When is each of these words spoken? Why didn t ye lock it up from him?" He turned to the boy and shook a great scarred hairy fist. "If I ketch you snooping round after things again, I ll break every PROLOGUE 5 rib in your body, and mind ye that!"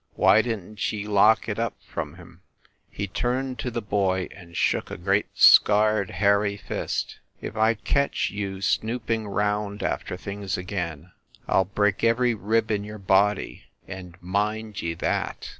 Why 0.15 0.41
didn 0.41 0.77
t 0.77 0.97
ye 0.97 1.05
lock 1.05 1.47
it 1.47 1.59
up 1.59 1.75
from 1.79 2.15
him?" 2.15 2.41
He 2.89 3.05
turned 3.05 3.59
to 3.59 3.69
the 3.69 3.83
boy 3.83 4.29
and 4.31 4.57
shook 4.57 4.89
a 4.89 4.97
great 4.97 5.27
scarred 5.35 6.09
hairy 6.09 6.57
fist. 6.57 7.19
"If 7.39 7.55
I 7.55 7.75
ketch 7.75 8.31
you 8.31 8.61
snooping 8.63 9.27
round 9.27 9.83
after 9.83 10.17
things 10.17 10.57
again, 10.57 11.11
I 11.47 11.59
ll 11.59 11.65
break 11.65 12.03
every 12.03 12.33
PROLOGUE 12.33 12.41
5 12.43 12.49
rib 12.49 12.71
in 12.71 12.83
your 12.83 12.97
body, 12.97 13.65
and 13.87 14.19
mind 14.23 14.81
ye 14.81 14.95
that!" 14.95 15.49